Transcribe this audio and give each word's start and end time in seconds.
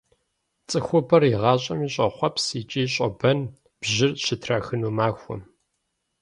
ЦӀыхубэр 0.69 1.21
игъащӀэми 1.29 1.87
щӀохъуэпс 1.93 2.45
икӀи 2.59 2.83
щӀобэн 2.93 3.39
бжьыр 3.79 4.11
щытрахыну 4.23 4.91
махуэм. 4.97 5.41